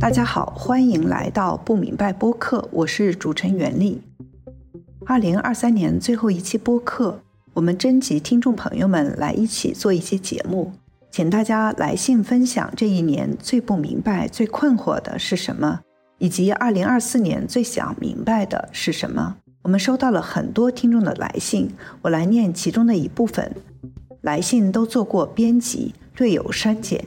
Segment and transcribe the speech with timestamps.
[0.00, 4.02] 大家好，欢迎来到不明白播客，我是主持人袁丽。
[5.06, 7.20] 二零二三年最后一期播客，
[7.54, 10.72] 我们征集听众朋友们来一起做一期节目，
[11.10, 15.80] 请大家来信分享这一年最不明白、最困惑的是什么，
[16.18, 19.36] 以及二零二四年最想明白的是什么。
[19.62, 21.70] 我们收到了很多听众的来信，
[22.02, 23.54] 我来念其中的一部分。
[24.20, 27.06] 来信都做过编辑，略有删减。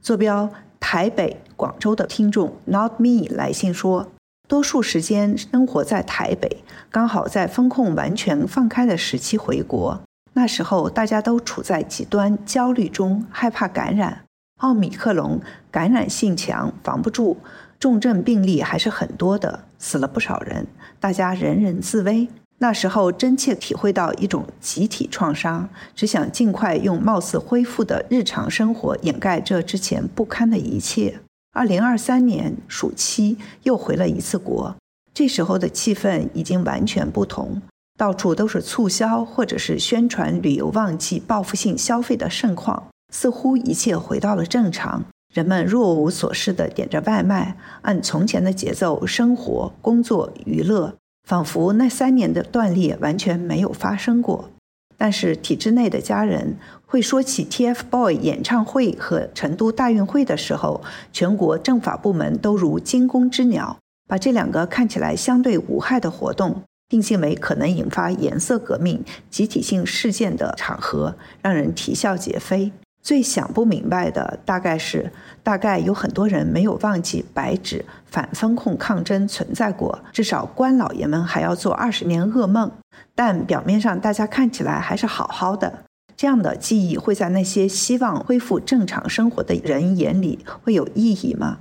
[0.00, 4.12] 坐标台北、广州的听众 Not Me 来信说，
[4.46, 10.00] 多数时间生活在台北，刚好在风控完全放开的时期回国。
[10.34, 14.24] 那时候大家都处在极端焦虑中，害怕感染
[14.58, 17.38] 奥密克戎，感染性强，防不住，
[17.80, 20.66] 重症病例还是很多的，死了不少人，
[21.00, 22.28] 大家人人自危。
[22.58, 31.20] 那时候真切体会到一种集体创伤，只想尽快用貌似恢复的日常生活掩盖这之前不堪的一切。
[31.52, 34.74] 二零二三年暑期又回了一次国，
[35.12, 37.60] 这时候的气氛已经完全不同，
[37.98, 45.04] 到处都是促销或者是宣传旅游旺季、报复性消费的盛况，似乎一切回到了正常。
[45.34, 50.94] 人们若无所事地点着外卖，按从前的节奏生活、工作、娱乐。
[51.26, 54.48] 仿佛那三年的断裂完全没有发生过，
[54.96, 60.80] 但是体制内的家人会说起 TFBOY 演唱会和成都大运会的时候，
[61.12, 63.76] 全国政法部门都如惊弓之鸟，
[64.08, 72.70] 把这两个看起来相对无害的活动定性为可能引发颜色革命、集体性事件的场合，让人啼笑皆非。
[73.06, 75.12] 最想不明白的大概是，
[75.44, 82.68] 大概有很多人没有忘记白纸反风控抗争存在过，至少官老爷们还要做二十年噩梦。
[83.14, 85.84] 但表面上大家看起来还是好好的，
[86.16, 91.58] 这样的记忆会在那些希望恢复正常生活的人眼里会有意义吗？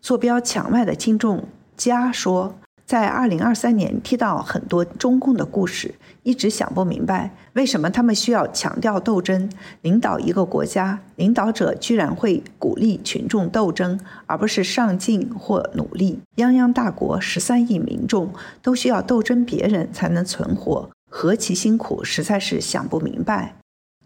[0.00, 1.44] 坐标墙外的听众
[1.76, 2.56] 家说。
[2.88, 9.50] 在二零二三年，听到很多中共的故事，一直想不明白为什么他们需要强调斗争，
[9.82, 16.18] 领导一个国家，领导者居然会鼓励群众斗争，而不是上进或努力。
[16.36, 18.32] 泱泱大国，十三亿民众
[18.62, 23.56] 都需要斗争，别人才能存活，何其辛苦，实在是想不明白。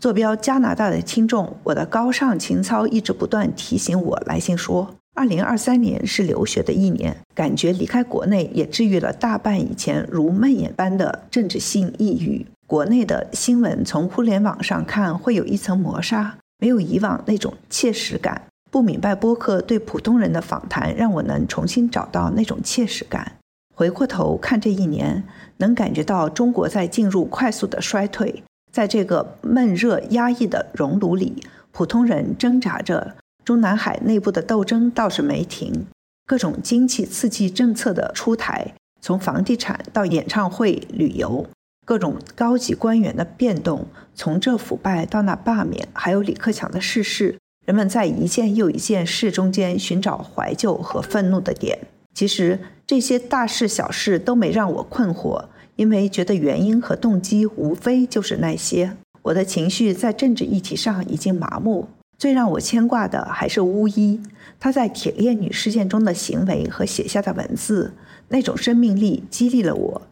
[0.01, 4.97] 坐标加拿大的听众，我的高尚情操一直不断提醒我来信说。
[5.15, 12.47] 二零二三年是留学的一年，感觉离开国内也治愈了大半以前如梦魇般的政治性抑郁。
[12.67, 18.43] 国内的新闻从互联网上看会有一层磨砂，没有以往那种切实感。
[18.71, 23.33] 不明白播客对普通人的访谈，让我能重新找到那种切实感。
[23.75, 25.23] 回过头看这一年，
[25.59, 33.17] 能感觉到中国在进入快速的衰退，在这个闷热压抑的熔炉里，普通人挣扎着。
[33.45, 35.87] 中南海内部的斗争倒是没停，
[36.27, 41.47] 各种经济刺激政策的出台，从房地产到演唱会、旅游，
[41.85, 51.79] 各种高级官员的变动，从这腐败到那罢免，还有李克强的逝世，人们在一件又一件事中间寻找怀旧和愤怒的点。
[52.15, 58.97] 其实这些大事小事都没让我困惑，因为觉得原因和动机无非就是那些。
[59.23, 61.89] 我的情绪在政治议题上已经麻木。
[62.23, 64.23] 最让我牵挂的还是巫医，
[64.61, 67.95] 他在铁链女事件中的行为和写下的文字，
[68.29, 70.03] 那种生命力激励了我。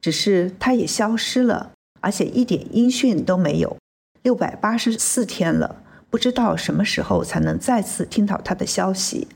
[0.00, 1.70] 只是他也消失了，
[2.00, 3.76] 而且一点音讯都没有。
[4.24, 5.76] 六百八十四天了，
[6.10, 9.28] 不知道什么时候才能再次听到他的消息。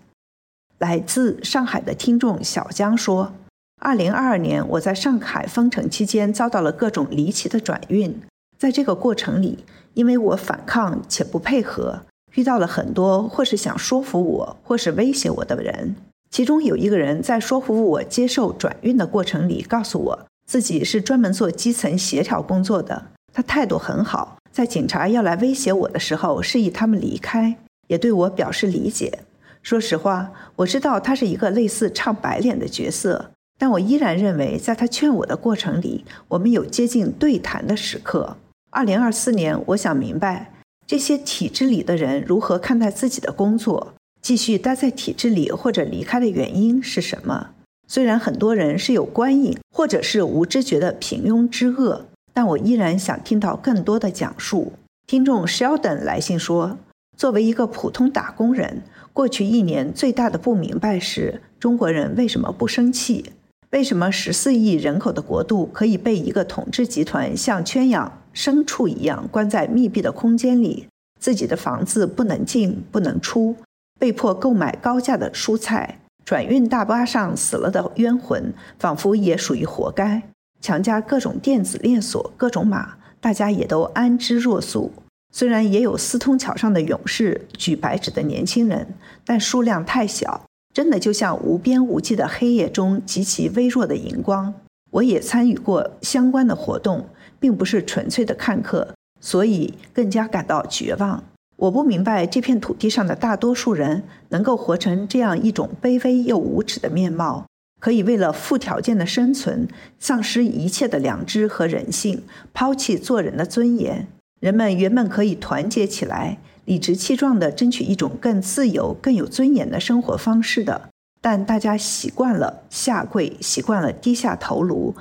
[0.78, 3.32] 来自上海的听众小江说
[3.80, 8.20] ：“二零二二年我在上海封城期间遭到了各种离奇的转运，
[8.58, 12.02] 在这个过程里，因为我反抗且不配合。”
[12.34, 15.94] 遇到了很多或是想说服我，或是威胁我的人。
[16.30, 23.06] 其中有一个人在说服我接受转运的过程里，告诉我自己是专门做基层协调工作的。
[23.32, 27.56] 他态度很好，在警察要来威胁我的时候，示意他们离开，
[27.88, 29.20] 也对我表示理解。
[29.62, 38.36] 说实话，我知道他是一个类似唱白脸的角色，但我依然认为，在他劝我的过程里，我们有接近对谈的时刻。
[38.70, 40.50] 二零二四年，我想明白。
[40.86, 43.94] 这些体制里的人如何看待自己的工作？
[44.20, 47.50] 继续待在体制里或者离开的原因是什么？
[47.88, 54.72] 虽然很多人是有观影或者是无知觉的平庸之恶，但我依然想听到更多的讲述。
[55.06, 56.78] 听众 Sheldon 来信说
[57.16, 58.82] ：“作为一个普通打工人，
[59.12, 63.32] 过去一年最大的不明白是中国人为什么不生气？
[63.70, 70.88] 为什么十四亿人口的国度可以被一个统治集团像圈养？”牲畜一样关在密闭的空间里，
[71.20, 73.56] 自己的房子不能进不能出，
[73.98, 76.00] 被迫购买高价的蔬菜。
[76.24, 80.22] 转运大巴上死了的冤魂，仿佛也属于活该。
[80.60, 84.92] 强加各种电子链锁，各种码，大家也都安之若素。
[85.32, 88.94] 虽然也有四通桥上的勇士，举白纸的年轻人，
[89.26, 94.54] 但数量太小，真的就像无边无际的黑夜中极其微弱的荧光。
[94.92, 97.06] 我也参与过相关的活动，
[97.44, 101.22] 并不是纯粹的看客，所以更加感到绝望。
[101.56, 107.44] 我不明白这片土地上的大多数人能够活成这样一种卑微又无耻的面貌，
[107.78, 109.68] 可以为了附条件的生存，
[109.98, 112.22] 丧失一切的良知和人性，
[112.54, 114.08] 抛弃做人的尊严。
[114.40, 120.88] 人们原本可以团结起来，理直气壮地争取一种更自由、更有尊严的生活方式的，
[121.20, 124.94] 但大家习惯了下跪，习惯了低下头颅，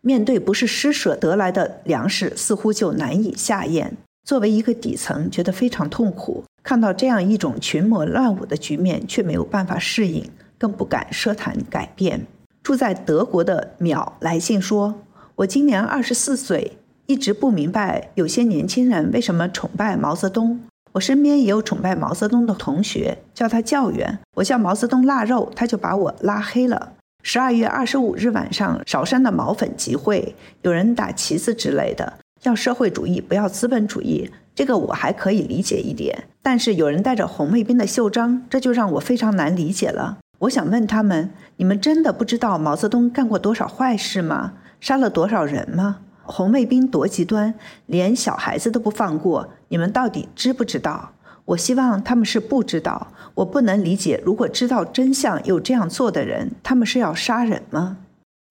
[0.00, 3.96] 面对不是施舍得来的粮食，似乎就难以下咽。
[4.24, 6.44] 作为一个底层，觉得非常痛苦。
[6.62, 10.24] 看到这样一种群魔乱舞的局面，却没有办法适应，
[10.58, 12.26] 更不敢奢谈改变。
[12.62, 14.94] 住在德国的淼来信说
[15.36, 20.60] ：“我今年二十四岁，一直不明白有些年轻人为什么崇拜毛泽东。
[20.92, 24.18] 我身边也有崇拜毛泽东的同学，叫他教员。
[24.34, 26.92] 我叫毛泽东腊肉，他就把我拉黑了。
[27.22, 36.28] 十二月二十五日晚上，韶山的毛粉集会，有人打旗子之类的。”要社会主义，不要资本主义，这个我还可以理解一点。
[36.40, 40.18] 但是有人带着红卫兵的袖章，这就让我非常难理解了。
[40.38, 44.54] 我想问他们：你们真的不知道毛泽东干过多少坏事吗？
[44.80, 45.98] 杀了多少人吗？
[46.22, 47.52] 红卫兵多极端，
[47.86, 49.48] 连小孩子都不放过。
[49.68, 51.12] 你们到底知不知道？
[51.48, 53.12] 我希望他们是不知道。
[53.34, 57.98] 我不能理解，如果知道真相又这样做的人，他们是要杀人吗？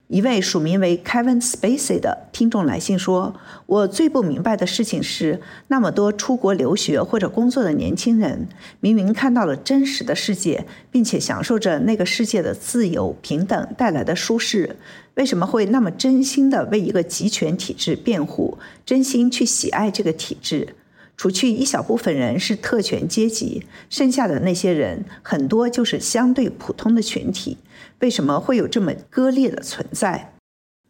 [0.08, 3.34] 一位署名为 Kevin Spacey 的听众来信说
[3.66, 8.48] ：“我最不明白的事情是，那么多出国留学或者工作的年轻人，
[8.80, 14.76] 明明看到了真实的世界，并且享受着那个世界的自由、平等带来的舒适，
[15.16, 18.56] 为什么会那么真心的为一个集权体制辩护，
[18.86, 20.74] 真心去喜爱这个体制？
[21.18, 27.58] 除去一小部分人是特权阶级，剩下的那些人很多就是相对普通的群体。”
[28.00, 30.32] 为什么会有这么割裂的存在？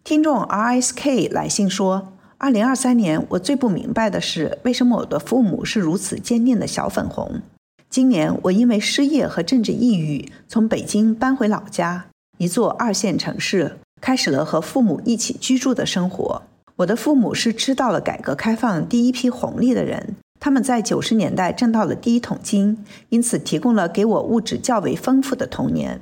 [0.04, 7.40] 听众 R S K 来信说：“二零二三年，我最不明白的是，为什么我的父母是如此坚定的小粉红？
[7.88, 16.42] 今年，我因为失业和政治抑郁，从北京搬回老家，一座二线城市，开始了和父母一起居住的生活。
[16.78, 26.00] 我的父母是知道了改革开放第一批红利的人，他们在九十年代挣到了第一桶金，因此提供了给我物质较为丰富的童年。”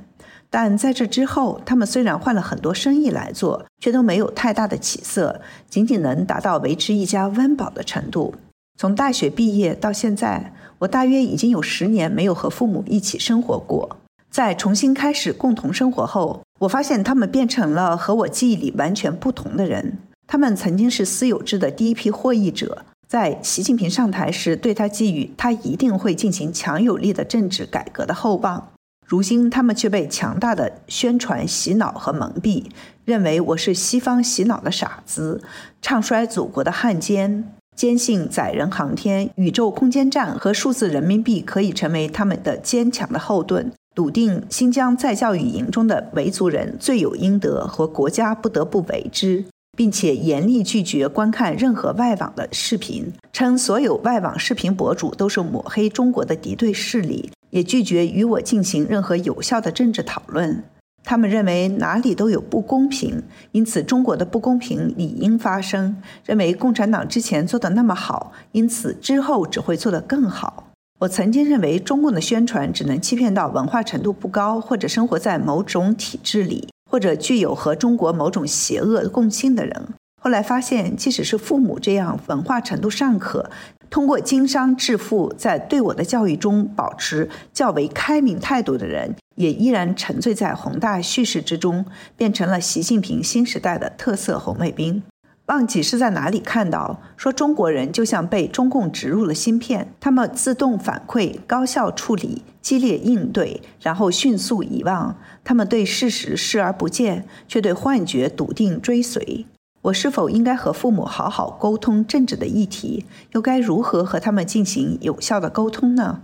[0.51, 8.35] 但在这之后，他们虽然换了很多生意来做，却都没有太大的起色，仅仅能达到维持一家温饱的程度。
[8.77, 13.97] 从大学毕业到现在，我大约已经有十年没有和父母一起生活过。
[14.29, 19.97] 在重新开始共同生活后，我发现他们变成了和我记忆里完全不同的人。
[20.27, 28.69] 他们曾经是私有制的第一批获益者，在习近平上台时，对他寄予他一定会进行强有力的政治改革的厚望。
[29.05, 32.65] 如今，他们却被强大的宣传洗脑和蒙蔽，
[33.05, 35.41] 认为我是西方洗脑的傻子，
[35.81, 49.45] 唱衰祖国的汉奸，坚信载人航天、宇宙空间站和数字人民币可以成为他们的坚强的后盾，笃定新疆在教育营中的维族人罪有应得和国家不得不为之，
[49.77, 57.29] 并且严厉拒绝观看任何外网的视频，称所有外网视频博主都是抹黑中国的敌对势力。
[57.51, 60.63] 也拒绝与我进行任何有效的政治讨论。
[61.03, 65.95] 他们认为哪里都有不公平，因此中国的不公平理应发生。
[66.25, 70.71] 认为共产党之前做的那么好，因此之后只会做得更好。
[70.99, 79.87] 我曾经认为中共的宣传只能欺骗到文化程度不高，或者生活在某种体制里，或者具有和中国某种邪恶共性的人。
[80.21, 83.49] 后来发现，即使是父母这样文化程度尚可。
[83.89, 91.85] 通过经商致富，在对我的教育中保持较为开明态度的人，也依然沉醉在宏大叙事之中，
[92.17, 95.01] 变成了习近平新时代的特色红卫兵。
[95.47, 105.15] 忘记是在哪里看到，说中国人就像被中共植入了芯片，他们自动反馈、高效处理、激烈应对，然后迅速遗忘。
[105.45, 109.45] 他们对事实视而不见，却对幻觉笃定追随。
[109.83, 113.05] 我是否应该和父母好好沟通政治的议题？
[113.31, 116.19] 又该如何和他们进行有效的沟通呢？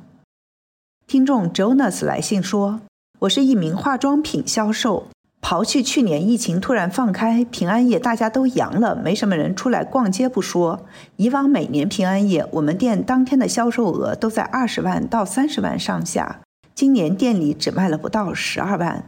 [1.08, 2.82] 听众 Jonas 来信说
[3.20, 5.08] ：“我是一名化妆品销售，
[5.44, 10.86] 刨去去年疫情突然放开，平安夜大家都阳了，没什么人出来逛街不说。
[11.18, 16.40] 以往每年平安夜，我们店当天的销售额都在二十万到三十万上下，
[16.74, 19.04] 今年店里只卖了不到十二万。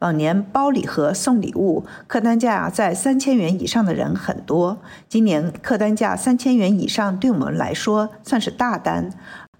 [0.00, 4.78] 往年包礼盒送礼物，客单价在三千元以上的人很多，
[5.08, 9.10] 今年客单价三千元以上对我们来说算是大单。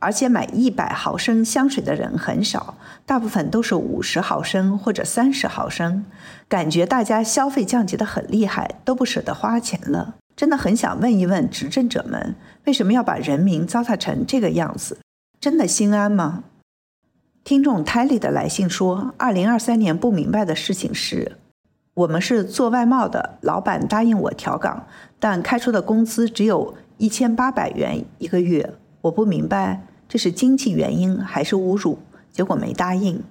[0.00, 6.04] 而且买一百毫升香水的人很少，大部分都是五十毫升或者三十毫升。
[6.48, 10.14] 感觉大家消费降级的很厉害，都不舍得花钱了。
[10.36, 14.98] 真的很想问一问执政者们，为什么要把人民糟蹋成这个样子？
[15.40, 16.44] 真的心安吗？
[17.42, 21.38] 听众泰利的来信说，二零二三年不明白的事情是，
[21.94, 24.86] 我们是做外贸的，老板答应我调岗，
[25.18, 28.74] 但开出的工资只有一千八百元一个月。
[29.02, 31.98] 我不明白这是经济原因还是侮辱，
[32.32, 33.22] 结果没答应。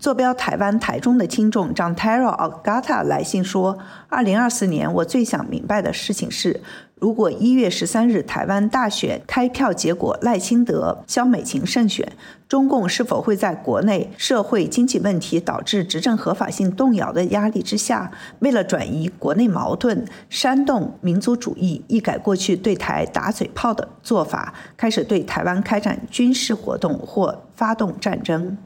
[0.00, 3.78] 坐标台湾台中的听众 John Taro Agata 来信说
[4.08, 6.60] ：“二零二四年我最想明白的事情是，
[7.02, 12.12] 如果一月十三日台湾大选开票结果赖清德、萧美琴胜选，
[12.46, 28.56] 中共是否会在国内社会经济问题导致执政合法性动摇的压力之下，为了转移国内矛盾、煽动民族主义，一改过去对台打嘴炮的做法，开始对台湾开展军事活动或发动战争？”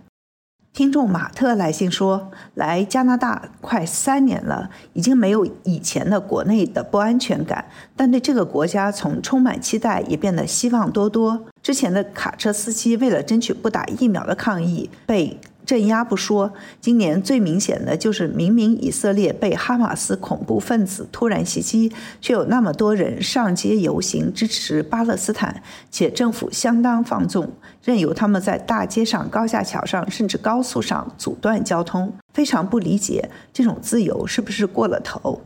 [0.77, 7.65] 听众马特来信说：“来加拿大快三年了，已经没有以前的国内的不安全感，
[7.97, 11.47] 但对这个国家从充满期待也变得希望多多。
[11.63, 35.43] 之前的卡车司机为了争取不打疫苗的抗议被。”镇压不说，今年最明显的就是明明以色列被哈马斯恐怖分子突然袭击，却有那么多人上街游行支持巴勒斯坦，且政府相当放纵，任由他们在大街上、高架桥上甚至高速上阻断交通，非常不理解这种自由是不是过了头。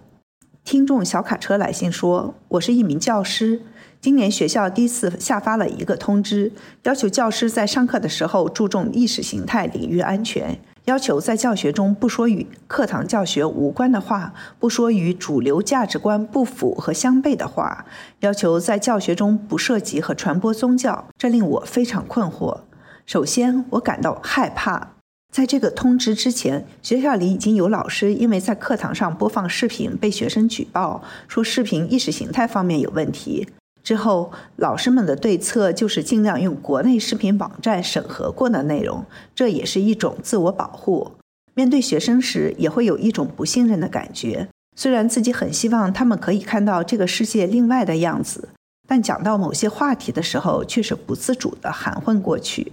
[0.63, 3.63] 听众小卡车来信说：“我是一名教师。”
[4.01, 6.51] 今年学校第一次下发了一个通知，
[6.85, 17.85] 要求教师在上课的时候注重意识形态领域安全，要求在教学中不说与课堂教学无关的话，不说与主流价值观不符和相悖的话，
[18.21, 21.07] 要求在教学中不涉及和传播宗教。
[21.19, 22.61] 这令我非常困惑。
[23.05, 24.93] 首先，我感到害怕。
[25.31, 33.47] 在这个通知之前，学校里已经有老师因为在课堂上播放视频被学生举报，说视频意识形态方面有问题。
[33.83, 41.13] 之后，老师们的对策就是尽量用国内视频网站审核过的内容，这也是一种自我保护。
[41.55, 44.49] 面对学生时，也会有一种不信任的感觉。
[44.77, 48.51] 虽然自己很希望他们可以看到这个世界另外的样子，
[48.87, 52.73] 但讲到某些话题的时候，却是不自主地含混过去。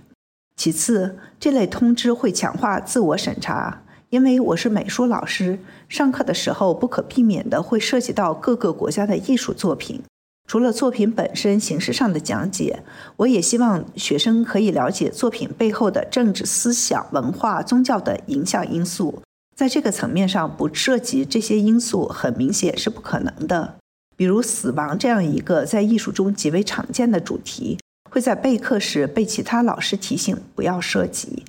[0.55, 5.59] 其次，这类通知会强化自我审查，因为我是美术老师，
[5.89, 10.01] 上课的时候不可避免地会涉及到各个国家的艺术作品。
[10.47, 12.81] 除了作品本身形式上的讲解，
[13.17, 19.21] 我也希望学生可以了解作品背后的政治思想、文化、宗教的影响因素。
[19.57, 23.75] 在这个层面上，不涉及这些因素，很明显是不可能的。
[24.15, 27.77] 比如死亡这样一个在艺术中极为常见的主题，
[28.09, 31.43] 会在备课时被其他老师提醒不要涉及。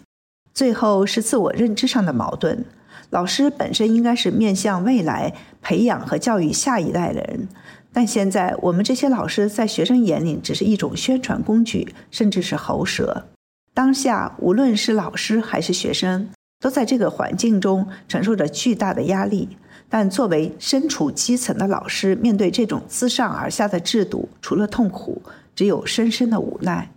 [0.52, 2.64] 最后是自我认知上的矛盾。
[3.10, 7.48] 老师本身应该是面向未来，培养和教育下一代人。
[7.92, 13.26] 但现在，我们这些老师在学生眼里只是一种宣传工具，甚至是喉舌。
[13.74, 16.28] 当下，无论是老师还是学生，
[16.60, 19.56] 都在这个环境中承受着巨大的压力。
[19.88, 25.22] 但作为身处基层的老师，面对这种自上而下的制度，除了痛苦，
[25.54, 26.90] 只有深深的无奈。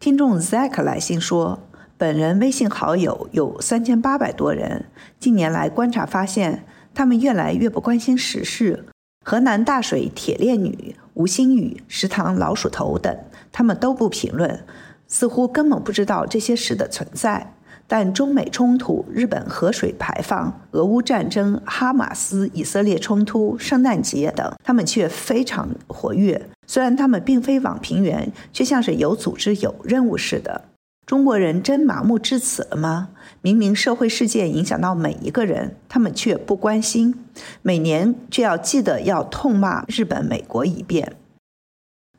[0.00, 1.60] 听众 Zack 来信说，
[1.96, 4.86] 本人微信好友有三千八百多人，
[5.20, 8.84] 近年来观察发现，他们越来越不关心时事。
[9.30, 13.14] 河南大水铁链女、吴新宇、食堂老鼠头等，
[13.52, 14.64] 他们都不评论，
[15.06, 17.52] 似乎根本不知道这些事的存在。
[17.86, 26.48] 但中美冲突、日本核水排放、俄乌战争、哈马斯以色列冲突、圣诞节等，他们却非常活跃。
[26.66, 30.64] 虽然他们并非网评员，却像是有组织、有任务似的。
[31.08, 33.08] 中国人真麻木至此了吗？
[33.40, 37.24] 明明社会事件影响到每一个人，他们却不关心。
[37.62, 41.16] 每年却要记得要痛骂日本、美国一遍。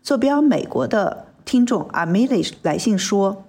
[0.01, 3.46] 坐标美国的听众阿米莉来信说：“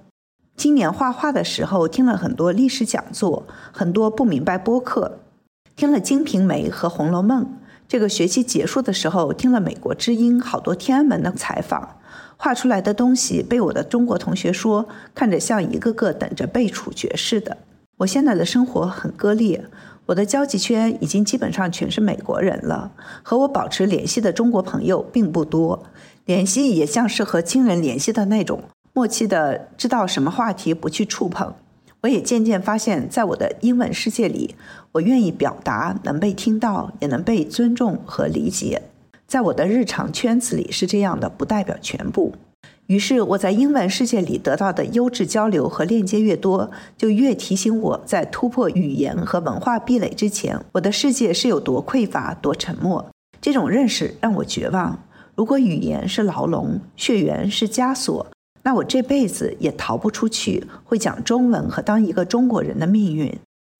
[0.58, 5.20] 今年画画的时候听了很多历史讲座，很多不明白播客，
[5.74, 7.44] 听了《金瓶梅》和《红楼梦》。
[7.88, 11.96] 这个学期结束的时候，听了美国之音好多天安门的采访。”
[12.42, 17.58] 画出来的东西被我的中国同学说看着像一个个等着被处决似的。
[17.98, 19.62] 我现在的生活很割裂，
[20.06, 22.92] 我的交际圈已经基本上全是美国人了，
[23.22, 25.84] 和我保持联系的中国朋友并不多，
[26.24, 28.62] 联系也像是和亲人联系的那种，
[28.94, 31.52] 默契的知道什么话题不去触碰。
[32.00, 34.54] 我也渐渐发现，在我的英文世界里，
[34.92, 38.80] 我愿意表达，能被听到，也能被尊重和理解。
[39.30, 42.34] 在我的日常圈子里是这样的，不代表全部。
[42.88, 46.68] 于是我在英文世界里得到的优质交流和链接越多，
[46.98, 53.08] 就越提醒我在突破语言和文化壁垒之前，我的世界是有多匮乏、多沉默。
[53.40, 55.00] 这种认识让我绝望。
[55.36, 58.26] 如果语言是牢笼，血缘是枷锁，
[58.64, 63.32] 那我这辈子也逃不出去会讲中文和当一个中国人的命运。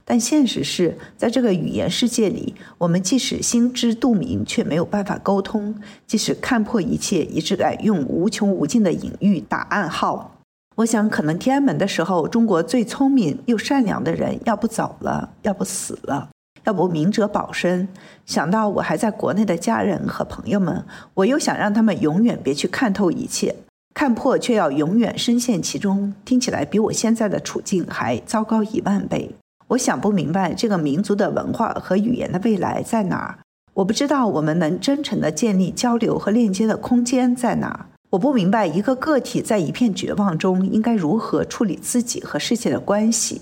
[0.03, 5.73] 但现实是在这个语言世界里，我们即使心知肚明，却没有办法沟通；
[6.05, 10.37] 即使看破一切，也只敢用无穷无尽的隐喻打暗号。
[10.77, 16.29] 我想，可能天安门的时候，中国最聪明又善良的人，要不走了，要不死了，
[16.63, 17.87] 要不明哲保身。
[18.25, 23.55] 想到我还在国内的家人和朋友们，我又想让他们永远别去看透一切，
[23.93, 26.13] 看破却要永远深陷其中。
[26.23, 29.35] 听起来比我现在的处境还糟糕一万倍。
[29.71, 33.39] 我想不明白这个民族的文化和语言的未来在哪儿。
[33.73, 37.85] 我不知道我们能真诚的建立交流和链接的空间在哪儿。
[38.09, 43.41] 我不明白一个个体在一片绝望中应该如何处理自己和世界的关系。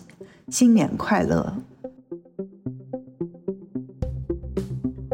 [0.50, 1.52] 新年快乐！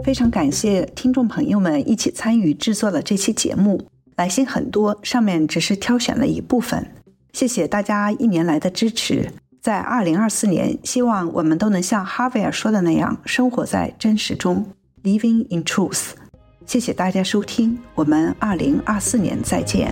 [0.03, 3.81] 非常感谢听众朋友们一起参与制作了这期节目，
[4.17, 6.85] 来信很多，上面只是挑选了一部分。
[7.31, 9.31] 谢谢大家一年来的支持。
[9.65, 14.63] 在二零二四年，希望我们都能像哈维尔说的那样，生活在真实中
[15.01, 16.09] ，living in truth。
[16.67, 19.91] 谢谢大家收听，我们二零二四年再见。